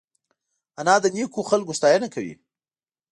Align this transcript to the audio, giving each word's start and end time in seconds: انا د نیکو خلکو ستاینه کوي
انا 0.79 0.95
د 1.03 1.05
نیکو 1.15 1.41
خلکو 1.51 1.77
ستاینه 1.79 2.07
کوي 2.13 2.35